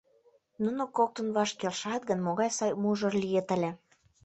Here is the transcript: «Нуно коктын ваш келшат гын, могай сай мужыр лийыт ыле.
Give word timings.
«Нуно 0.63 0.83
коктын 0.97 1.27
ваш 1.35 1.49
келшат 1.59 2.01
гын, 2.09 2.19
могай 2.25 2.49
сай 2.57 2.71
мужыр 2.81 3.13
лийыт 3.23 3.47
ыле. 3.55 3.71